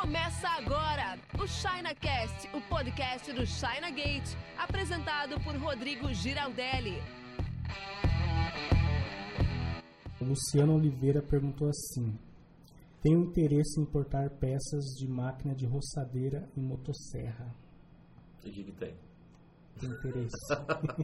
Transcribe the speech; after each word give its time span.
Começa 0.00 0.46
agora 0.48 1.18
o 1.42 1.46
ChinaCast, 1.46 2.54
o 2.54 2.60
podcast 2.68 3.32
do 3.32 3.46
China 3.46 3.90
Gate, 3.90 4.36
apresentado 4.58 5.42
por 5.42 5.56
Rodrigo 5.56 6.12
Giraldelli. 6.12 6.98
O 10.20 10.24
Luciano 10.24 10.74
Oliveira 10.74 11.22
perguntou 11.22 11.68
assim: 11.68 12.14
Tenho 13.00 13.24
interesse 13.24 13.80
em 13.80 13.84
importar 13.84 14.28
peças 14.38 14.84
de 14.98 15.08
máquina 15.08 15.54
de 15.54 15.66
roçadeira 15.66 16.46
e 16.54 16.60
motosserra. 16.60 17.56
O 18.38 18.42
que, 18.42 18.64
que 18.64 18.72
tem? 18.72 18.94
Tem 19.80 19.88
interesse. 19.88 20.36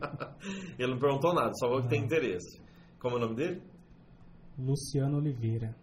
Ele 0.79 0.93
não 0.93 0.99
perguntou 0.99 1.35
nada, 1.35 1.51
só 1.55 1.67
falou 1.67 1.83
que 1.83 1.89
tem 1.89 2.05
interesse. 2.05 2.61
Como 3.01 3.17
é 3.17 3.19
o 3.19 3.21
nome 3.23 3.37
dele? 3.37 3.63
Luciano 4.59 5.17
Oliveira. 5.17 5.75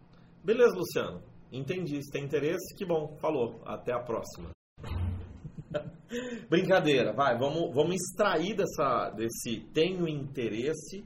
Beleza, 0.43 0.75
Luciano. 0.77 1.38
Entendi. 1.51 2.01
Se 2.03 2.11
tem 2.11 2.23
interesse, 2.23 2.75
que 2.75 2.85
bom. 2.85 3.17
Falou. 3.19 3.61
Até 3.65 3.93
a 3.93 3.99
próxima. 3.99 4.49
Brincadeira, 6.49 7.13
vai. 7.13 7.37
Vamos, 7.37 7.73
vamos 7.73 7.95
extrair 7.95 8.55
dessa, 8.55 9.09
desse 9.11 9.61
tenho 9.73 10.07
interesse 10.07 11.03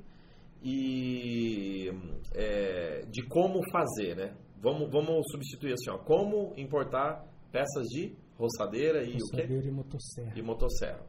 e 0.63 1.91
é, 2.33 3.01
de 3.09 3.27
como 3.27 3.59
fazer, 3.71 4.15
né? 4.15 4.35
Vamos, 4.61 4.89
vamos 4.89 5.23
substituir 5.29 5.73
assim, 5.73 5.89
ó. 5.91 5.97
Como 5.97 6.53
importar 6.55 7.25
peças 7.51 7.87
de 7.89 8.15
roçadeira 8.37 9.03
e 9.03 9.13
roçadeira 9.13 9.59
o 9.59 9.61
quê? 9.61 9.67
e 9.67 9.71
motosserra. 9.71 10.33
E 10.37 10.41
motosserra. 10.41 11.05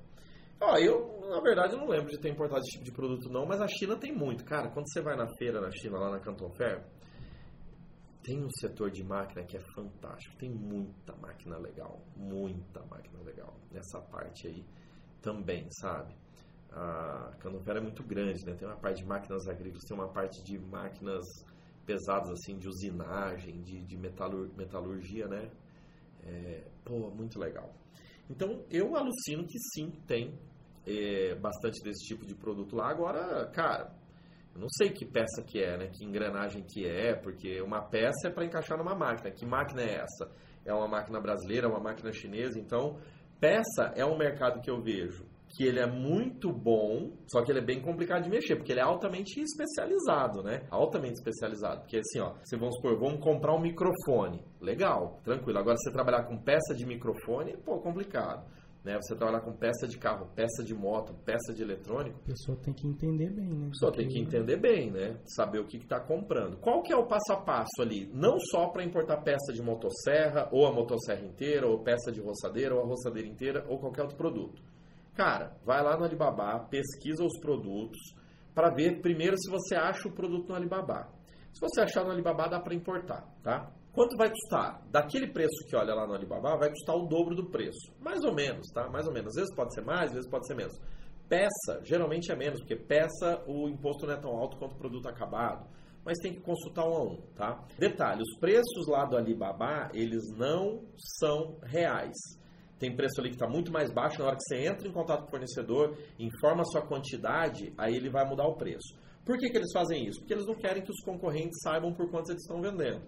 Ó, 0.61 0.77
eu, 0.79 1.21
na 1.29 1.41
verdade, 1.41 1.77
não 1.77 1.87
lembro 1.87 2.11
de 2.11 2.19
ter 2.19 2.31
importado 2.31 2.61
esse 2.61 2.73
tipo 2.73 2.85
de 2.85 2.93
produto, 2.93 3.29
não, 3.31 3.47
mas 3.47 3.61
a 3.61 3.69
China 3.69 3.97
tem 3.97 4.13
muito. 4.13 4.45
Cara, 4.45 4.71
quando 4.71 4.91
você 4.91 5.01
vai 5.03 5.17
na 5.17 5.27
feira 5.37 5.61
na 5.61 5.71
China, 5.71 5.99
lá 5.99 6.11
na 6.11 6.21
Canton 6.21 6.51
Fair, 6.51 6.85
tem 8.25 8.43
um 8.43 8.51
setor 8.51 8.91
de 8.91 9.05
máquina 9.05 9.45
que 9.45 9.57
é 9.57 9.61
fantástico. 9.75 10.35
Tem 10.37 10.51
muita 10.51 11.15
máquina 11.17 11.59
legal. 11.59 12.01
Muita 12.17 12.83
máquina 12.87 13.23
legal. 13.23 13.55
Nessa 13.71 14.01
parte 14.01 14.49
aí 14.49 14.65
também, 15.21 15.69
sabe? 15.71 16.17
A 16.73 17.31
Fair 17.65 17.77
é 17.77 17.81
muito 17.81 18.03
grande, 18.03 18.45
né? 18.45 18.55
Tem 18.55 18.67
uma 18.67 18.77
parte 18.77 19.03
de 19.03 19.07
máquinas 19.07 19.47
agrícolas, 19.47 19.85
tem 19.85 19.97
uma 19.97 20.09
parte 20.09 20.43
de 20.43 20.59
máquinas 20.59 21.25
pesadas, 21.87 22.31
assim, 22.31 22.59
de 22.59 22.67
usinagem, 22.67 23.61
de, 23.63 23.85
de 23.85 23.97
metalur, 23.97 24.51
metalurgia, 24.57 25.29
né? 25.29 25.51
É, 26.25 26.67
pô, 26.83 27.11
muito 27.11 27.39
legal. 27.39 27.73
Então, 28.29 28.65
eu 28.71 28.97
alucino 28.97 29.47
que 29.47 29.59
sim, 29.59 29.91
tem 30.07 30.35
é, 30.87 31.35
bastante 31.35 31.83
desse 31.85 32.07
tipo 32.07 32.27
de 32.27 32.35
produto 32.35 32.75
lá. 32.75 32.89
Agora, 32.89 33.47
cara, 33.51 33.95
eu 34.55 34.61
não 34.61 34.69
sei 34.69 34.91
que 34.91 35.05
peça 35.05 35.43
que 35.43 35.61
é, 35.61 35.77
né? 35.77 35.89
Que 35.89 36.05
engrenagem 36.05 36.63
que 36.63 36.87
é, 36.87 37.15
porque 37.15 37.61
uma 37.61 37.83
peça 37.83 38.29
é 38.29 38.31
para 38.31 38.45
encaixar 38.45 38.79
numa 38.79 38.95
máquina. 38.95 39.31
Que 39.31 39.45
máquina 39.45 39.83
é 39.83 39.97
essa? 39.97 40.31
É 40.65 40.73
uma 40.73 40.87
máquina 40.87 41.21
brasileira, 41.21 41.67
é 41.67 41.71
uma 41.71 41.81
máquina 41.81 42.13
chinesa? 42.13 42.59
Então, 42.59 42.99
peça 43.41 43.93
é 43.97 44.05
um 44.05 44.17
mercado 44.17 44.61
que 44.61 44.71
eu 44.71 44.81
vejo 44.81 45.27
que 45.57 45.65
ele 45.65 45.79
é 45.79 45.87
muito 45.87 46.53
bom, 46.53 47.13
só 47.29 47.43
que 47.43 47.53
ele 47.53 47.61
é 47.61 47.65
bem 47.65 47.81
complicado 47.81 48.25
de 48.25 48.31
mexer, 48.31 48.57
porque 48.57 48.73
ele 48.73 48.81
é 48.81 48.83
altamente 48.83 49.41
especializado, 49.41 50.43
né? 50.43 50.67
Altamente 50.69 51.15
especializado. 51.15 51.83
Porque 51.83 51.99
assim, 51.99 52.21
ó, 52.21 52.35
se 52.43 52.57
vamos 52.57 52.75
supor, 52.77 52.99
vamos 52.99 53.23
comprar 53.23 53.55
um 53.55 53.61
microfone. 53.61 54.43
Legal, 54.61 55.21
tranquilo. 55.23 55.59
Agora, 55.59 55.77
você 55.77 55.93
trabalhar 55.93 56.25
com 56.25 56.37
peça 56.37 56.75
de 56.75 56.85
microfone, 56.85 57.57
pô, 57.59 57.79
complicado. 57.79 58.45
Né? 58.85 58.99
Você 59.01 59.17
trabalhar 59.17 59.41
com 59.41 59.53
peça 59.53 59.89
de 59.89 59.99
carro, 59.99 60.29
peça 60.37 60.63
de 60.63 60.75
moto, 60.75 61.15
peça 61.25 61.55
de 61.55 61.63
eletrônico. 61.63 62.21
A 62.21 62.27
pessoa 62.27 62.59
tem 62.59 62.75
que 62.75 62.87
entender 62.87 63.31
bem, 63.31 63.49
né? 63.49 63.67
A 63.67 63.71
pessoa 63.71 63.93
tem 63.93 64.07
que 64.07 64.19
entender 64.21 64.57
bem, 64.59 64.91
né? 64.91 65.19
Saber 65.25 65.59
o 65.59 65.67
que 65.67 65.79
está 65.79 65.99
comprando. 65.99 66.59
Qual 66.59 66.83
que 66.83 66.93
é 66.93 66.97
o 66.97 67.07
passo 67.07 67.33
a 67.33 67.41
passo 67.41 67.81
ali? 67.81 68.11
Não 68.13 68.39
só 68.39 68.69
para 68.69 68.85
importar 68.85 69.23
peça 69.23 69.55
de 69.55 69.63
motosserra, 69.63 70.51
ou 70.53 70.67
a 70.67 70.73
motosserra 70.73 71.25
inteira, 71.25 71.67
ou 71.67 71.83
peça 71.83 72.13
de 72.13 72.21
roçadeira, 72.21 72.75
ou 72.75 72.83
a 72.83 72.87
roçadeira 72.87 73.27
inteira, 73.27 73.65
ou 73.69 73.79
qualquer 73.79 74.03
outro 74.03 74.19
produto. 74.19 74.63
Cara, 75.15 75.57
vai 75.65 75.83
lá 75.83 75.97
no 75.97 76.05
Alibaba, 76.05 76.67
pesquisa 76.69 77.25
os 77.25 77.41
produtos 77.41 77.99
para 78.55 78.71
ver 78.71 79.01
primeiro 79.01 79.37
se 79.39 79.51
você 79.51 79.75
acha 79.75 80.09
o 80.09 80.13
produto 80.13 80.49
no 80.49 80.57
Alibaba. 80.57 81.09
Se 81.53 81.61
você 81.61 81.81
achar 81.81 82.05
no 82.05 82.11
Alibaba, 82.11 82.49
dá 82.49 82.61
para 82.61 82.75
importar, 82.75 83.25
tá? 83.43 83.73
Quanto 83.95 84.17
vai 84.17 84.29
custar? 84.29 84.83
Daquele 84.91 85.33
preço 85.33 85.65
que 85.69 85.77
olha 85.77 85.95
lá 85.95 86.07
no 86.07 86.15
Alibaba, 86.15 86.59
vai 86.59 86.69
custar 86.69 86.97
o 86.97 87.07
dobro 87.07 87.35
do 87.37 87.49
preço. 87.49 87.93
Mais 88.01 88.23
ou 88.25 88.35
menos, 88.35 88.67
tá? 88.73 88.91
Mais 88.91 89.07
ou 89.07 89.13
menos. 89.13 89.29
Às 89.29 89.37
vezes 89.37 89.55
pode 89.55 89.73
ser 89.73 89.83
mais, 89.83 90.09
às 90.09 90.15
vezes 90.15 90.29
pode 90.29 90.47
ser 90.47 90.55
menos. 90.57 90.77
Peça, 91.29 91.81
geralmente 91.85 92.33
é 92.33 92.37
menos, 92.37 92.59
porque 92.61 92.77
peça 92.77 93.43
o 93.47 93.69
imposto 93.69 94.07
não 94.07 94.15
é 94.15 94.21
tão 94.21 94.31
alto 94.31 94.57
quanto 94.59 94.75
o 94.75 94.79
produto 94.79 95.09
acabado. 95.09 95.67
Mas 96.05 96.19
tem 96.19 96.35
que 96.35 96.41
consultar 96.41 96.85
um 96.87 96.93
a 96.93 97.03
um, 97.05 97.17
tá? 97.35 97.65
Detalhe, 97.79 98.21
os 98.21 98.39
preços 98.39 98.87
lá 98.89 99.07
do 99.07 99.17
Alibaba, 99.17 99.91
eles 99.95 100.23
não 100.37 100.83
são 100.97 101.57
reais 101.63 102.13
tem 102.85 102.95
preço 102.95 103.21
ali 103.21 103.31
que 103.31 103.37
está 103.37 103.49
muito 103.49 103.73
mais 103.73 103.91
baixo. 103.93 104.19
Na 104.19 104.27
hora 104.27 104.37
que 104.37 104.43
você 104.43 104.67
entra 104.67 104.87
em 104.87 104.93
contato 104.93 105.21
com 105.21 105.29
o 105.29 105.31
fornecedor, 105.31 105.97
informa 106.19 106.63
a 106.63 106.65
sua 106.67 106.83
quantidade, 106.83 107.73
aí 107.79 107.95
ele 107.95 108.11
vai 108.11 108.29
mudar 108.29 108.47
o 108.47 108.57
preço. 108.57 108.99
Por 109.25 109.39
que, 109.39 109.49
que 109.49 109.57
eles 109.57 109.73
fazem 109.73 110.07
isso? 110.07 110.21
Porque 110.21 110.35
eles 110.35 110.47
não 110.47 110.55
querem 110.55 110.83
que 110.83 110.91
os 110.91 111.01
concorrentes 111.03 111.59
saibam 111.63 111.95
por 111.95 112.11
quanto 112.11 112.31
eles 112.31 112.43
estão 112.43 112.61
vendendo. 112.61 113.03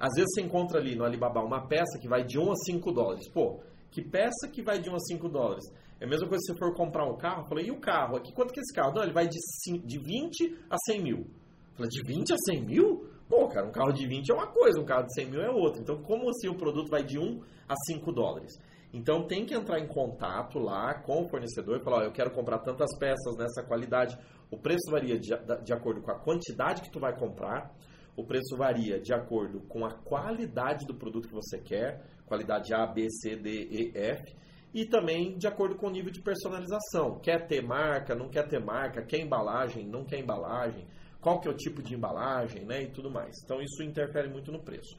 Às 0.00 0.14
vezes 0.14 0.32
você 0.32 0.40
encontra 0.40 0.80
ali 0.80 0.96
no 0.96 1.04
Alibaba 1.04 1.44
uma 1.44 1.68
peça 1.68 1.98
que 2.00 2.08
vai 2.08 2.24
de 2.24 2.38
1 2.38 2.50
a 2.50 2.56
5 2.56 2.90
dólares. 2.90 3.30
Pô, 3.30 3.60
que 3.90 4.00
peça 4.00 4.48
que 4.50 4.62
vai 4.62 4.80
de 4.80 4.88
1 4.88 4.94
a 4.94 4.98
5 4.98 5.28
dólares? 5.28 5.64
É 6.00 6.06
a 6.06 6.08
mesma 6.08 6.26
coisa 6.26 6.40
se 6.40 6.52
você 6.52 6.58
for 6.58 6.74
comprar 6.74 7.04
um 7.04 7.18
carro. 7.18 7.42
Eu 7.42 7.46
falei, 7.46 7.66
e 7.66 7.70
o 7.70 7.78
carro? 7.78 8.16
Aqui, 8.16 8.32
quanto 8.32 8.54
que 8.54 8.60
é 8.60 8.62
esse 8.62 8.74
carro? 8.74 8.94
Não, 8.94 9.02
ele 9.02 9.12
vai 9.12 9.28
de, 9.28 9.38
5, 9.64 9.86
de 9.86 9.98
20 9.98 10.58
a 10.70 10.76
100 10.86 11.02
mil. 11.02 11.18
Eu 11.18 11.74
falei, 11.74 11.90
de 11.90 12.02
20 12.02 12.32
a 12.32 12.36
100 12.46 12.64
mil? 12.64 13.10
Pô, 13.28 13.46
cara, 13.48 13.66
um 13.66 13.70
carro 13.70 13.92
de 13.92 14.06
20 14.06 14.30
é 14.30 14.34
uma 14.34 14.46
coisa, 14.46 14.80
um 14.80 14.86
carro 14.86 15.04
de 15.04 15.12
100 15.12 15.30
mil 15.30 15.42
é 15.42 15.50
outra. 15.50 15.82
Então, 15.82 16.02
como 16.02 16.30
assim 16.30 16.48
o 16.48 16.56
produto 16.56 16.88
vai 16.90 17.04
de 17.04 17.18
1 17.18 17.42
a 17.68 17.74
5 17.86 18.10
dólares? 18.10 18.50
Então 18.92 19.26
tem 19.26 19.44
que 19.44 19.54
entrar 19.54 19.78
em 19.78 19.86
contato 19.86 20.58
lá 20.58 20.94
com 20.94 21.22
o 21.22 21.28
fornecedor 21.28 21.76
e 21.78 21.84
falar, 21.84 21.98
ó, 21.98 22.02
eu 22.02 22.12
quero 22.12 22.32
comprar 22.32 22.58
tantas 22.58 22.88
peças 22.98 23.36
nessa 23.36 23.62
qualidade. 23.62 24.18
O 24.50 24.56
preço 24.58 24.90
varia 24.90 25.18
de, 25.18 25.28
de 25.62 25.72
acordo 25.72 26.00
com 26.02 26.10
a 26.10 26.18
quantidade 26.18 26.82
que 26.82 26.90
tu 26.90 26.98
vai 26.98 27.16
comprar. 27.16 27.70
O 28.20 28.24
preço 28.26 28.54
varia 28.54 29.00
de 29.00 29.14
acordo 29.14 29.62
com 29.62 29.82
a 29.82 29.94
qualidade 29.94 30.84
do 30.84 30.94
produto 30.94 31.26
que 31.26 31.32
você 31.32 31.58
quer, 31.58 32.04
qualidade 32.26 32.74
A, 32.74 32.86
B, 32.86 33.08
C, 33.08 33.34
D, 33.34 33.66
E, 33.70 33.96
F, 33.96 34.36
e 34.74 34.84
também 34.84 35.38
de 35.38 35.46
acordo 35.46 35.74
com 35.74 35.86
o 35.86 35.90
nível 35.90 36.12
de 36.12 36.20
personalização. 36.20 37.18
Quer 37.20 37.46
ter 37.46 37.62
marca, 37.62 38.14
não 38.14 38.28
quer 38.28 38.46
ter 38.46 38.62
marca, 38.62 39.02
quer 39.06 39.20
embalagem, 39.20 39.88
não 39.88 40.04
quer 40.04 40.18
embalagem, 40.18 40.86
qual 41.18 41.40
que 41.40 41.48
é 41.48 41.50
o 41.50 41.56
tipo 41.56 41.82
de 41.82 41.94
embalagem, 41.94 42.66
né, 42.66 42.82
e 42.82 42.90
tudo 42.90 43.10
mais. 43.10 43.34
Então 43.42 43.58
isso 43.62 43.82
interfere 43.82 44.28
muito 44.28 44.52
no 44.52 44.62
preço. 44.62 44.98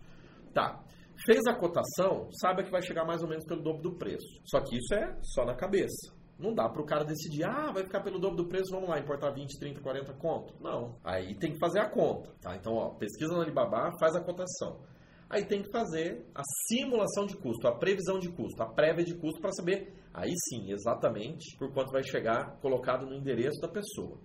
Tá. 0.51 0.83
Fez 1.23 1.45
a 1.45 1.53
cotação, 1.53 2.27
sabe 2.41 2.63
que 2.63 2.71
vai 2.71 2.81
chegar 2.81 3.05
mais 3.05 3.21
ou 3.21 3.29
menos 3.29 3.45
pelo 3.45 3.61
dobro 3.61 3.83
do 3.83 3.97
preço. 3.99 4.41
Só 4.45 4.61
que 4.61 4.77
isso 4.77 4.95
é 4.95 5.15
só 5.21 5.45
na 5.45 5.53
cabeça. 5.53 6.11
Não 6.41 6.53
dá 6.53 6.67
para 6.67 6.81
o 6.81 6.85
cara 6.85 7.05
decidir, 7.05 7.43
ah, 7.43 7.71
vai 7.71 7.83
ficar 7.83 8.01
pelo 8.01 8.19
dobro 8.19 8.37
do 8.37 8.47
preço, 8.47 8.71
vamos 8.71 8.89
lá, 8.89 8.99
importar 8.99 9.29
20, 9.29 9.59
30, 9.59 9.79
40 9.79 10.13
conto. 10.13 10.55
Não. 10.59 10.95
Aí 11.03 11.35
tem 11.35 11.51
que 11.51 11.59
fazer 11.59 11.79
a 11.79 11.89
conta, 11.89 12.31
tá? 12.41 12.55
Então, 12.55 12.73
ó, 12.73 12.89
pesquisa 12.95 13.33
no 13.33 13.41
Alibaba, 13.41 13.91
faz 13.99 14.15
a 14.15 14.21
cotação. 14.21 14.81
Aí 15.29 15.45
tem 15.45 15.61
que 15.61 15.69
fazer 15.69 16.25
a 16.35 16.41
simulação 16.67 17.25
de 17.25 17.37
custo, 17.37 17.67
a 17.67 17.77
previsão 17.77 18.19
de 18.19 18.29
custo, 18.29 18.61
a 18.61 18.65
prévia 18.65 19.05
de 19.05 19.15
custo 19.15 19.39
para 19.39 19.51
saber, 19.51 19.93
aí 20.13 20.33
sim, 20.49 20.71
exatamente 20.71 21.55
por 21.57 21.71
quanto 21.71 21.91
vai 21.91 22.03
chegar 22.03 22.59
colocado 22.59 23.05
no 23.05 23.15
endereço 23.15 23.61
da 23.61 23.69
pessoa. 23.69 24.19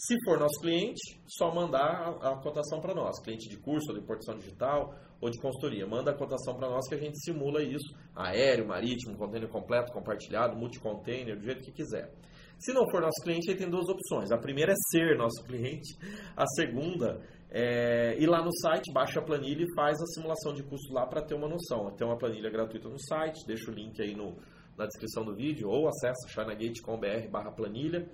Se 0.00 0.16
for 0.24 0.40
nosso 0.40 0.58
cliente, 0.62 1.20
só 1.26 1.54
mandar 1.54 2.16
a, 2.22 2.32
a 2.32 2.36
cotação 2.40 2.80
para 2.80 2.94
nós. 2.94 3.20
Cliente 3.22 3.50
de 3.50 3.58
curso, 3.58 3.90
ou 3.90 3.94
de 3.94 4.02
importação 4.02 4.34
digital 4.34 4.94
ou 5.20 5.28
de 5.28 5.38
consultoria. 5.38 5.86
Manda 5.86 6.10
a 6.10 6.16
cotação 6.16 6.56
para 6.56 6.70
nós 6.70 6.88
que 6.88 6.94
a 6.94 6.98
gente 6.98 7.22
simula 7.22 7.62
isso. 7.62 7.94
Aéreo, 8.16 8.66
marítimo, 8.66 9.14
container 9.18 9.50
completo, 9.50 9.92
compartilhado, 9.92 10.56
multi-container, 10.56 11.36
do 11.36 11.42
jeito 11.42 11.60
que 11.60 11.72
quiser. 11.72 12.10
Se 12.58 12.72
não 12.72 12.90
for 12.90 13.02
nosso 13.02 13.22
cliente, 13.22 13.50
aí 13.50 13.56
tem 13.58 13.68
duas 13.68 13.86
opções. 13.90 14.32
A 14.32 14.38
primeira 14.38 14.72
é 14.72 14.74
ser 14.90 15.18
nosso 15.18 15.44
cliente. 15.44 15.94
A 16.34 16.46
segunda 16.46 17.20
é 17.50 18.16
ir 18.18 18.26
lá 18.26 18.42
no 18.42 18.52
site, 18.56 18.90
baixa 18.94 19.20
a 19.20 19.22
planilha 19.22 19.64
e 19.64 19.74
faz 19.74 20.00
a 20.00 20.06
simulação 20.14 20.54
de 20.54 20.62
custo 20.62 20.94
lá 20.94 21.06
para 21.06 21.20
ter 21.20 21.34
uma 21.34 21.46
noção. 21.46 21.94
Tem 21.94 22.06
uma 22.06 22.16
planilha 22.16 22.48
gratuita 22.48 22.88
no 22.88 22.98
site, 22.98 23.46
deixa 23.46 23.70
o 23.70 23.74
link 23.74 24.00
aí 24.00 24.14
no, 24.14 24.34
na 24.78 24.86
descrição 24.86 25.26
do 25.26 25.34
vídeo 25.36 25.68
ou 25.68 25.86
acessa 25.86 26.26
chinagate.com.br 26.28 27.30
barra 27.30 27.52
planilha 27.52 28.08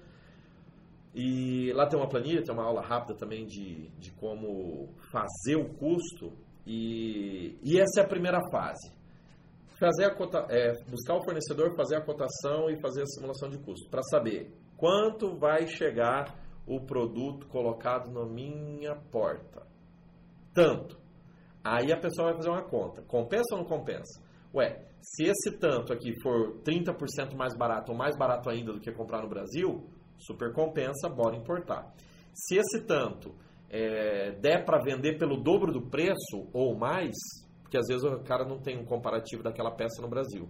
e 1.19 1.73
lá 1.73 1.87
tem 1.87 1.99
uma 1.99 2.07
planilha, 2.07 2.45
tem 2.45 2.55
uma 2.55 2.67
aula 2.67 2.83
rápida 2.83 3.15
também 3.15 3.47
de, 3.47 3.89
de 3.99 4.13
como 4.13 4.93
fazer 5.11 5.57
o 5.57 5.67
custo. 5.73 6.31
E, 6.67 7.59
e 7.63 7.81
essa 7.81 8.01
é 8.01 8.05
a 8.05 8.07
primeira 8.07 8.39
fase. 8.53 8.95
Fazer 9.81 10.05
a 10.05 10.15
cota, 10.15 10.47
é, 10.51 10.73
buscar 10.87 11.15
o 11.15 11.25
fornecedor, 11.25 11.75
fazer 11.75 11.97
a 11.97 12.05
cotação 12.05 12.69
e 12.69 12.79
fazer 12.83 13.01
a 13.01 13.07
simulação 13.07 13.49
de 13.49 13.57
custo. 13.59 13.89
Para 13.89 14.03
saber 14.03 14.53
quanto 14.77 15.35
vai 15.39 15.67
chegar 15.67 16.39
o 16.67 16.85
produto 16.85 17.47
colocado 17.47 18.13
na 18.13 18.27
minha 18.27 18.95
porta. 19.11 19.67
Tanto. 20.53 20.99
Aí 21.65 21.93
a 21.93 21.99
pessoa 21.99 22.29
vai 22.29 22.37
fazer 22.37 22.51
uma 22.51 22.69
conta. 22.69 23.01
Compensa 23.03 23.55
ou 23.55 23.61
não 23.61 23.65
compensa? 23.65 24.23
Ué, 24.55 24.87
se 25.01 25.25
esse 25.25 25.59
tanto 25.59 25.95
aqui 25.95 26.13
for 26.21 26.59
30% 26.63 27.35
mais 27.35 27.57
barato 27.57 27.93
ou 27.93 27.97
mais 27.97 28.15
barato 28.19 28.51
ainda 28.51 28.75
do 28.75 28.81
que 28.81 28.93
comprar 28.93 29.23
no 29.23 29.31
Brasil, 29.31 29.89
Super 30.19 30.53
compensa, 30.53 31.09
bora 31.09 31.37
importar. 31.37 31.93
Se 32.35 32.57
esse 32.57 32.85
tanto 32.87 33.35
é, 33.71 34.33
der 34.41 34.65
para 34.65 34.83
vender 34.83 35.19
pelo 35.19 35.37
dobro 35.37 35.73
do 35.73 35.89
preço 35.89 36.49
ou 36.53 36.77
mais, 36.77 37.15
Porque 37.63 37.79
às 37.79 37.87
vezes 37.89 38.05
o 38.05 38.23
cara 38.23 38.45
não 38.45 38.61
tem 38.61 38.79
um 38.79 38.85
comparativo 38.85 39.43
daquela 39.43 39.73
peça 39.73 40.01
no 40.01 40.09
Brasil. 40.09 40.49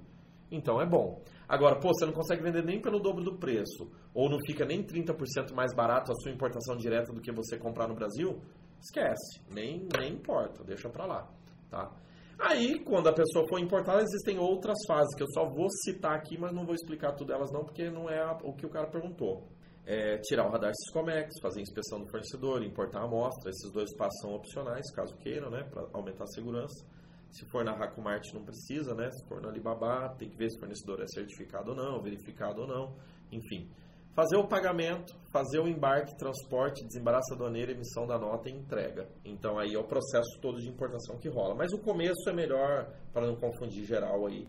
Então 0.50 0.80
é 0.80 0.86
bom. 0.86 1.22
Agora, 1.48 1.80
pô, 1.80 1.88
você 1.88 2.04
não 2.04 2.12
consegue 2.12 2.42
vender 2.42 2.62
nem 2.62 2.80
pelo 2.80 3.00
dobro 3.00 3.24
do 3.24 3.38
preço, 3.38 3.90
ou 4.12 4.28
não 4.28 4.38
fica 4.46 4.64
nem 4.64 4.84
30% 4.84 5.54
mais 5.54 5.74
barato 5.74 6.12
a 6.12 6.14
sua 6.16 6.30
importação 6.30 6.76
direta 6.76 7.12
do 7.12 7.20
que 7.20 7.32
você 7.32 7.58
comprar 7.58 7.88
no 7.88 7.94
Brasil, 7.94 8.40
esquece, 8.80 9.40
nem, 9.50 9.88
nem 9.98 10.12
importa, 10.12 10.62
deixa 10.62 10.88
pra 10.88 11.06
lá, 11.06 11.28
tá? 11.70 11.90
Aí, 12.38 12.78
quando 12.84 13.08
a 13.08 13.12
pessoa 13.12 13.46
for 13.48 13.58
importar, 13.58 14.00
existem 14.02 14.38
outras 14.38 14.76
fases 14.86 15.14
que 15.14 15.22
eu 15.22 15.30
só 15.30 15.48
vou 15.48 15.68
citar 15.84 16.14
aqui, 16.14 16.38
mas 16.38 16.52
não 16.52 16.66
vou 16.66 16.74
explicar 16.74 17.12
tudo 17.12 17.32
elas 17.32 17.50
não, 17.50 17.64
porque 17.64 17.90
não 17.90 18.10
é 18.10 18.24
o 18.42 18.52
que 18.52 18.66
o 18.66 18.70
cara 18.70 18.86
perguntou. 18.88 19.48
É 19.86 20.18
tirar 20.18 20.46
o 20.46 20.50
radar 20.50 20.72
Siscomex, 20.74 21.30
fazer 21.40 21.60
inspeção 21.60 22.00
do 22.00 22.10
fornecedor, 22.10 22.62
importar 22.62 23.00
a 23.00 23.04
amostra, 23.04 23.50
esses 23.50 23.72
dois 23.72 23.94
passos 23.96 24.20
são 24.20 24.34
opcionais, 24.34 24.90
caso 24.92 25.16
queiram, 25.18 25.48
né, 25.50 25.62
para 25.62 25.86
aumentar 25.92 26.24
a 26.24 26.28
segurança. 26.28 26.84
Se 27.30 27.44
for 27.46 27.64
na 27.64 27.72
Hakumart 27.72 28.22
não 28.32 28.42
precisa, 28.44 28.94
né? 28.94 29.10
Se 29.10 29.26
for 29.28 29.42
na 29.42 29.48
Alibaba, 29.48 30.14
tem 30.18 30.28
que 30.28 30.36
ver 30.36 30.48
se 30.50 30.56
o 30.56 30.60
fornecedor 30.60 31.02
é 31.02 31.06
certificado 31.06 31.70
ou 31.72 31.76
não, 31.76 32.00
verificado 32.00 32.62
ou 32.62 32.66
não, 32.66 32.96
enfim. 33.30 33.68
Fazer 34.16 34.36
o 34.38 34.48
pagamento, 34.48 35.14
fazer 35.30 35.58
o 35.58 35.68
embarque, 35.68 36.16
transporte, 36.16 36.82
desembaraço 36.86 37.34
aduaneiro, 37.34 37.72
emissão 37.72 38.06
da 38.06 38.18
nota 38.18 38.48
e 38.48 38.54
entrega. 38.54 39.06
Então 39.22 39.58
aí 39.58 39.74
é 39.74 39.78
o 39.78 39.84
processo 39.84 40.40
todo 40.40 40.58
de 40.58 40.66
importação 40.66 41.18
que 41.18 41.28
rola. 41.28 41.54
Mas 41.54 41.70
o 41.74 41.78
começo 41.82 42.26
é 42.26 42.32
melhor, 42.32 42.90
para 43.12 43.26
não 43.26 43.36
confundir 43.36 43.84
geral 43.84 44.26
aí, 44.26 44.48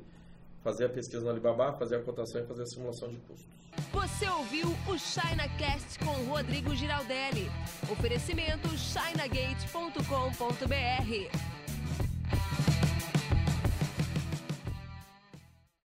fazer 0.64 0.86
a 0.86 0.90
pesquisa 0.90 1.26
no 1.26 1.32
Alibaba, 1.32 1.78
fazer 1.78 1.98
a 1.98 2.02
cotação 2.02 2.42
e 2.42 2.48
fazer 2.48 2.62
a 2.62 2.68
simulação 2.68 3.10
de 3.10 3.18
custos. 3.18 3.58
Você 3.92 4.30
ouviu 4.30 4.70
o 4.88 4.98
ChinaCast 4.98 6.00
com 6.00 6.14
Rodrigo 6.32 6.74
Giraldelli. 6.74 7.52
Oferecimento 7.92 8.70
chinagate.com.br 8.70 11.57